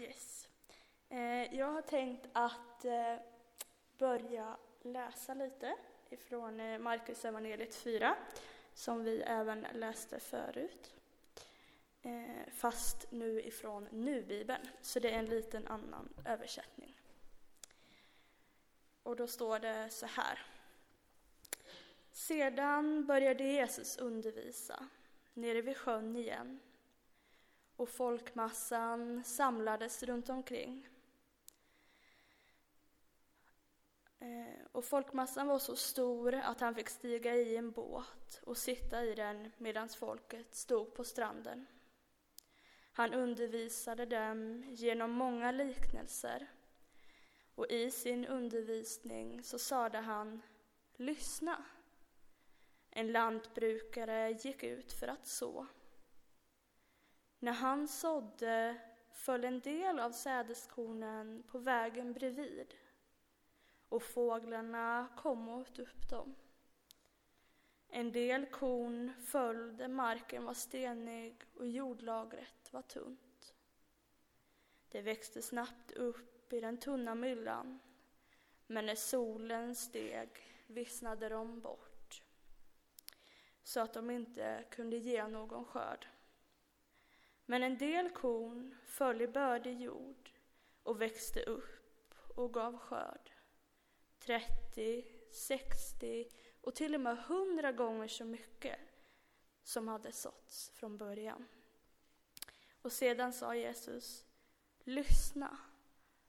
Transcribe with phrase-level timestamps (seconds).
[0.00, 0.48] Yes.
[1.08, 3.16] Eh, jag har tänkt att eh,
[3.98, 5.76] börja läsa lite
[6.10, 8.16] ifrån eh, Markus evangeliet 4,
[8.74, 10.94] som vi även läste förut.
[12.48, 16.96] Fast nu ifrån Nu-bibeln, så det är en liten annan översättning.
[19.02, 20.46] Och då står det så här.
[22.12, 24.86] Sedan började Jesus undervisa
[25.34, 26.60] nere vid sjön igen
[27.80, 30.88] och folkmassan samlades runt omkring.
[34.18, 39.04] Eh, och folkmassan var så stor att han fick stiga i en båt och sitta
[39.04, 41.66] i den medan folket stod på stranden.
[42.92, 46.46] Han undervisade dem genom många liknelser
[47.54, 50.42] och i sin undervisning så sade han
[50.96, 51.64] Lyssna!
[52.90, 55.66] En lantbrukare gick ut för att så.
[57.42, 58.76] När han sådde
[59.12, 62.74] föll en del av sädeskornen på vägen bredvid
[63.88, 66.34] och fåglarna kom och åt upp dem.
[67.88, 73.54] En del korn föll där marken var stenig och jordlagret var tunt.
[74.88, 77.78] Det växte snabbt upp i den tunna myllan,
[78.66, 80.28] men när solen steg
[80.66, 82.22] vissnade de bort
[83.62, 86.06] så att de inte kunde ge någon skörd.
[87.50, 90.30] Men en del korn föll i bördig jord
[90.82, 93.30] och växte upp och gav skörd.
[94.18, 96.28] 30, 60
[96.60, 98.78] och till och med 100 gånger så mycket
[99.62, 101.46] som hade såtts från början.
[102.82, 104.26] Och sedan sa Jesus,
[104.84, 105.58] lyssna,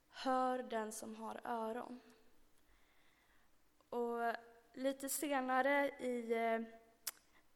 [0.10, 2.00] hör den som har öron.
[3.90, 4.36] Och
[4.74, 6.62] lite senare i eh,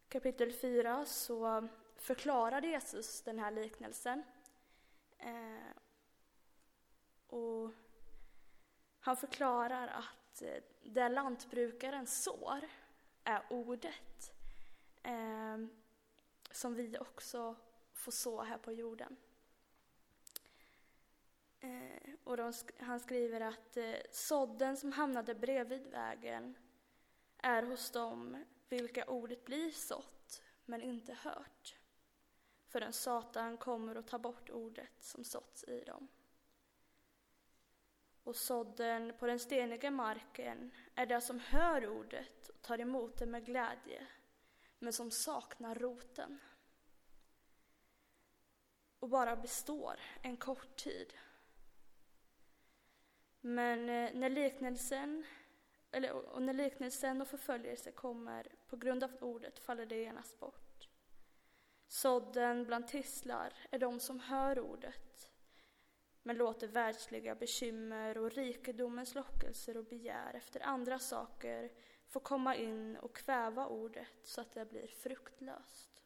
[0.09, 1.67] kapitel 4 så
[1.97, 4.23] förklarade Jesus den här liknelsen.
[5.17, 5.71] Eh,
[7.27, 7.71] och
[8.99, 12.69] han förklarar att eh, det lantbrukaren sår
[13.23, 14.33] är ordet
[15.03, 15.57] eh,
[16.51, 17.55] som vi också
[17.93, 19.17] får så här på jorden.
[21.59, 26.57] Eh, och de, han skriver att eh, sådden som hamnade bredvid vägen
[27.37, 31.75] är hos dem vilka ordet blir sått men inte hört
[32.75, 36.07] förrän Satan kommer och tar bort ordet som såtts i dem.
[38.23, 43.25] Och sådden på den steniga marken är det som hör ordet och tar emot det
[43.25, 44.07] med glädje,
[44.79, 46.39] men som saknar roten
[48.99, 51.13] och bara består en kort tid.
[53.41, 55.25] Men eh, när liknelsen,
[55.91, 60.64] eller, och när liknelsen och förföljelse kommer på grund av ordet faller det genast bort.
[61.87, 65.29] Sådden bland tisslar är de som hör ordet
[66.27, 71.71] men låter världsliga bekymmer och rikedomens lockelser och begär efter andra saker
[72.07, 76.03] få komma in och kväva ordet så att det blir fruktlöst.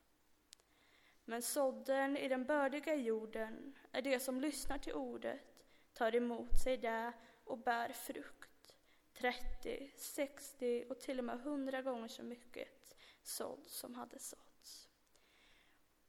[1.25, 6.77] Men sådden i den bördiga jorden är det som lyssnar till ordet, tar emot sig
[6.77, 7.13] det
[7.43, 8.77] och bär frukt.
[9.13, 14.48] 30, 60 och till och med 100 gånger så mycket sådd som hade såtts.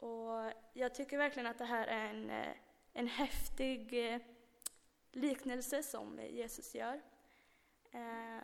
[0.01, 2.55] Och jag tycker verkligen att det här är en eh,
[2.93, 4.21] en häftig eh,
[5.13, 7.03] liknelse som Jesus gör.
[7.91, 8.43] Eh,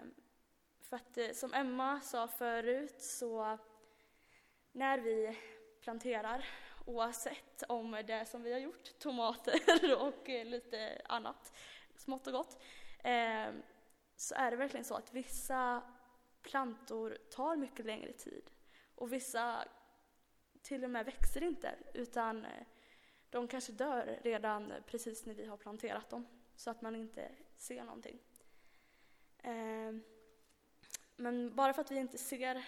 [0.81, 3.59] för att som Emma sa förut så
[4.73, 5.39] när vi
[5.81, 6.49] planterar,
[6.87, 11.53] oavsett om det som vi har gjort, tomater och lite annat
[11.97, 12.63] smått och gott,
[14.17, 15.83] så är det verkligen så att vissa
[16.43, 18.51] plantor tar mycket längre tid
[18.95, 19.65] och vissa
[20.67, 22.67] till och med växer inte utan eh,
[23.31, 27.85] de kanske dör redan precis när vi har planterat dem så att man inte ser
[27.85, 28.19] någonting.
[29.43, 30.03] Ehm,
[31.17, 32.65] men bara för att vi inte ser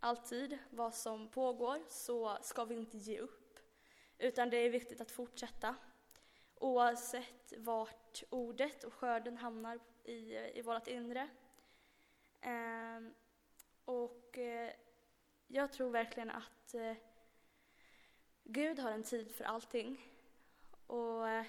[0.00, 3.58] alltid vad som pågår så ska vi inte ge upp.
[4.18, 5.74] Utan det är viktigt att fortsätta.
[6.54, 11.28] Oavsett vart ordet och skörden hamnar i, i vårt inre.
[12.40, 13.14] Ehm,
[13.84, 14.72] och eh,
[15.46, 16.96] jag tror verkligen att eh,
[18.48, 20.12] Gud har en tid för allting.
[20.86, 21.46] Och eh,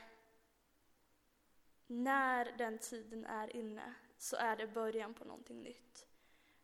[1.88, 6.08] när den tiden är inne så är det början på någonting nytt.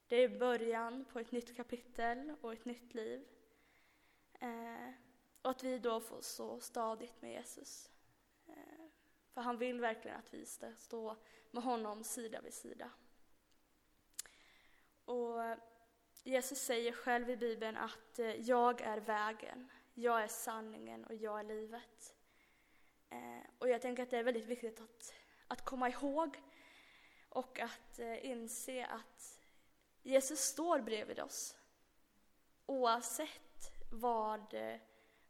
[0.07, 3.27] Det är början på ett nytt kapitel och ett nytt liv.
[4.39, 4.89] Eh,
[5.41, 7.91] och att vi då får stå stadigt med Jesus.
[8.47, 8.86] Eh,
[9.33, 11.18] för han vill verkligen att vi ska stå
[11.51, 12.89] med honom sida vid sida.
[15.06, 15.57] Och eh,
[16.24, 21.39] Jesus säger själv i Bibeln att eh, jag är vägen, jag är sanningen och jag
[21.39, 22.15] är livet.
[23.09, 25.13] Eh, och jag tänker att det är väldigt viktigt att,
[25.47, 26.41] att komma ihåg
[27.29, 29.39] och att eh, inse att
[30.01, 31.57] Jesus står bredvid oss
[32.65, 34.79] oavsett vad, eh,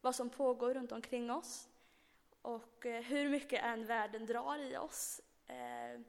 [0.02, 1.70] vad som pågår runt omkring oss
[2.42, 5.22] och eh, hur mycket än världen drar i oss.
[5.48, 6.02] Eh,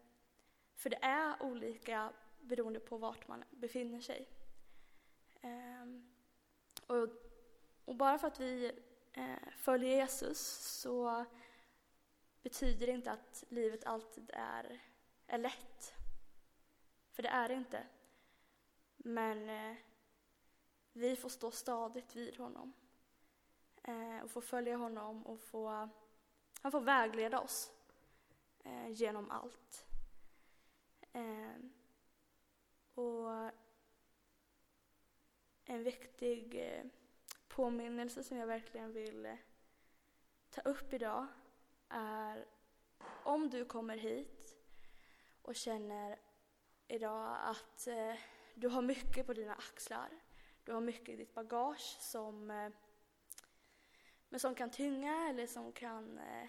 [0.74, 4.28] för det är olika beroende på vart man befinner sig.
[5.40, 5.86] Eh,
[6.86, 7.08] och,
[7.84, 8.72] och bara för att vi
[9.12, 10.38] eh, följer Jesus
[10.80, 11.24] så
[12.42, 14.80] betyder det inte att livet alltid är,
[15.26, 15.94] är lätt.
[17.10, 17.86] För det är det inte.
[18.96, 19.76] Men eh,
[20.92, 22.72] vi får stå stadigt vid honom
[23.82, 25.88] eh, och få följa honom och få,
[26.62, 27.72] han får vägleda oss
[28.64, 29.86] eh, genom allt.
[31.12, 31.56] Eh,
[32.94, 33.50] och
[35.64, 36.84] en viktig eh,
[37.54, 39.36] påminnelse som jag verkligen vill eh,
[40.50, 41.26] ta upp idag
[41.88, 42.46] är
[43.24, 44.56] om du kommer hit
[45.42, 46.18] och känner
[46.88, 48.14] idag att eh,
[48.54, 50.08] du har mycket på dina axlar.
[50.64, 52.70] Du har mycket i ditt bagage som, eh,
[54.28, 56.48] men som kan tynga eller som kan eh,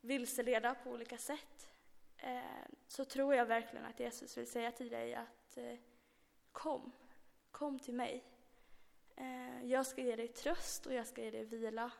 [0.00, 1.68] vilseleda på olika sätt.
[2.16, 5.78] Eh, så tror jag verkligen att Jesus vill säga till dig att eh,
[6.52, 6.92] kom,
[7.50, 8.35] kom till mig.
[9.16, 11.92] Eh, jag ska ge dig tröst och jag ska ge dig vila.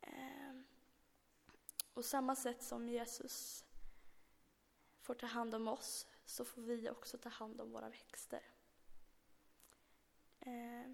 [0.00, 0.60] Eh,
[1.94, 3.64] och samma sätt som Jesus
[5.00, 8.42] får ta hand om oss så får vi också ta hand om våra växter.
[10.40, 10.92] Eh,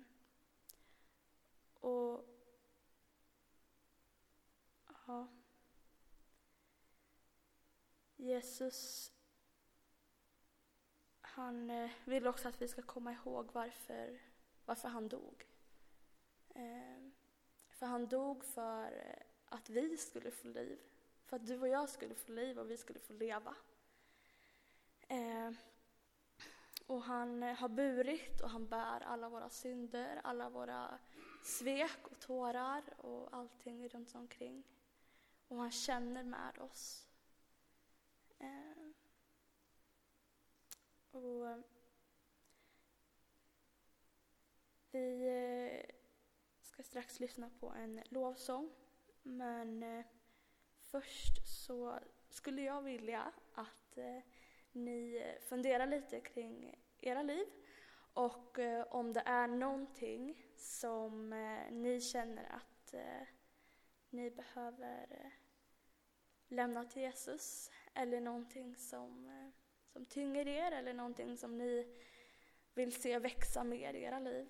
[1.81, 2.25] och
[5.07, 5.29] ja.
[8.17, 9.13] Jesus
[11.33, 14.21] han eh, vill också att vi ska komma ihåg varför,
[14.65, 15.47] varför han dog.
[16.55, 17.13] Ehm,
[17.71, 20.79] för han dog för eh, att vi skulle få liv.
[21.25, 23.55] För att du och jag skulle få liv och vi skulle få leva.
[25.09, 25.57] Ehm,
[26.87, 30.99] och han eh, har burit och han bär alla våra synder, alla våra
[31.43, 34.65] svek och tårar och allting runt omkring.
[35.49, 37.09] Och han känner med oss.
[38.39, 38.95] Ehm,
[41.11, 41.63] och
[44.93, 45.95] vi eh,
[46.63, 48.71] ska strax lyssna på en lovsång.
[49.23, 50.05] Men eh,
[50.81, 51.99] först så
[52.29, 54.19] skulle jag vilja att eh,
[54.73, 57.47] ni funderar lite kring era liv
[58.15, 58.59] och
[58.89, 61.31] om det är någonting som
[61.71, 62.95] ni känner att
[64.11, 65.33] ni behöver
[66.49, 69.31] lämna till Jesus eller någonting som,
[69.87, 71.87] som tynger er eller någonting som ni
[72.75, 74.49] vill se växa mer i era liv.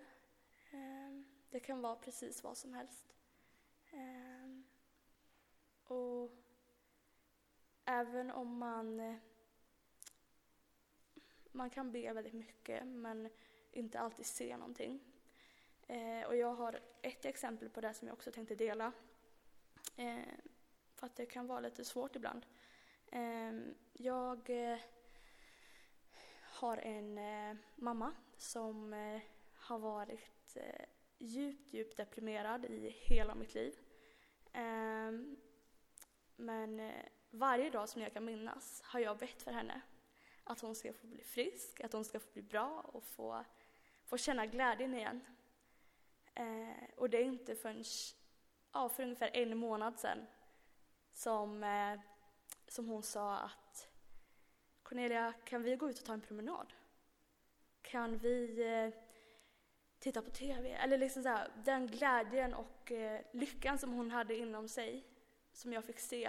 [0.72, 3.14] Ehm, det kan vara precis vad som helst.
[3.90, 4.64] Ehm,
[5.84, 6.30] och
[7.84, 9.18] även om man
[11.52, 13.30] man kan be väldigt mycket men
[13.70, 15.00] inte alltid se någonting.
[15.86, 18.92] Ehm, och jag har ett exempel på det som jag också tänkte dela.
[20.94, 22.46] För att det kan vara lite svårt ibland.
[23.92, 24.78] Jag eh,
[26.40, 29.20] har en eh, mamma som eh,
[29.54, 30.20] har varit
[30.56, 30.84] Eh,
[31.18, 33.78] djupt, djupt deprimerad i hela mitt liv.
[34.52, 35.36] Ehm,
[36.36, 39.80] men eh, varje dag som jag kan minnas har jag bett för henne
[40.44, 43.44] att hon ska få bli frisk, att hon ska få bli bra och få,
[44.04, 45.20] få känna glädjen igen.
[46.34, 47.84] Eh, och det är inte förrän,
[48.72, 50.26] ja, för ungefär en månad sedan
[51.12, 52.00] som, eh,
[52.68, 53.88] som hon sa att
[54.82, 56.72] Cornelia, kan vi gå ut och ta en promenad?
[57.82, 59.11] Kan vi eh,
[60.02, 60.70] titta på TV?
[60.72, 65.06] Eller liksom så här, den glädjen och eh, lyckan som hon hade inom sig,
[65.52, 66.24] som jag fick se,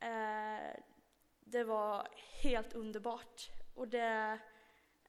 [0.00, 0.80] eh,
[1.40, 2.08] det var
[2.42, 3.50] helt underbart.
[3.74, 4.38] Och det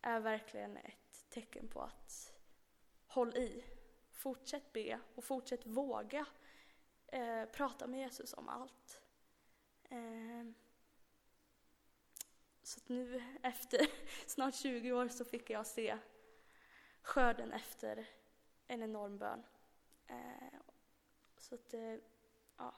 [0.02, 2.34] är verkligen ett tecken på att
[3.08, 3.64] håll i.
[4.12, 6.26] Fortsätt be och fortsätt våga
[7.08, 9.02] eh, prata med Jesus om allt.
[9.90, 10.52] Eh,
[12.64, 13.88] så nu efter
[14.30, 15.98] snart 20 år så fick jag se
[17.04, 18.10] skörden efter
[18.68, 19.44] en enorm bön.
[20.08, 20.60] Eh,
[21.38, 21.98] så att, eh,
[22.58, 22.76] ja.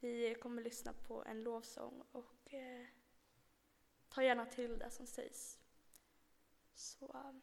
[0.00, 2.86] Vi kommer lyssna på en lovsång och eh,
[4.08, 5.58] ta gärna till det som sägs.
[6.74, 7.34] Så...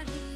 [0.00, 0.29] pagi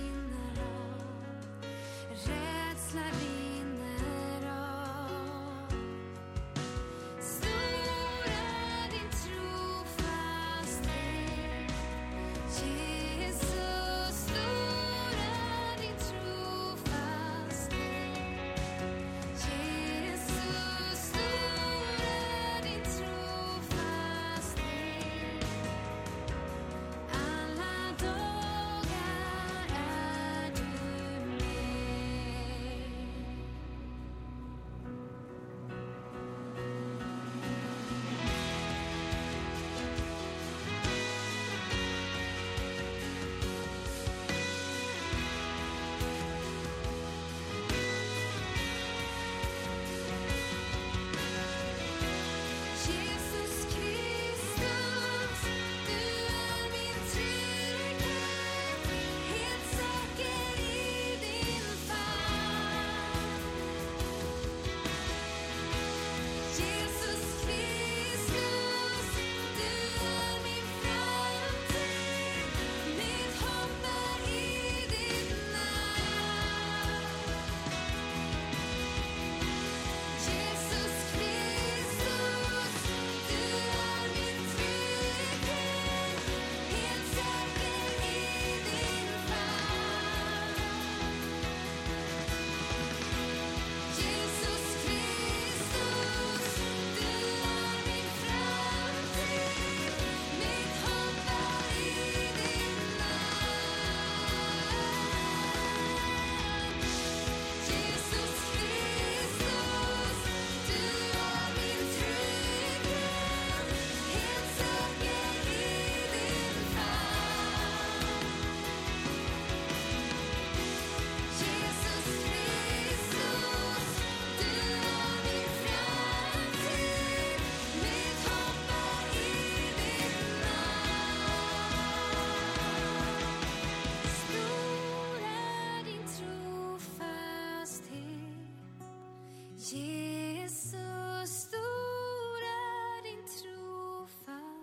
[139.64, 144.54] Jesus, stor är din trofasthet.